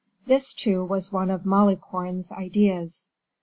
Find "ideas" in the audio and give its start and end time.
2.31-3.11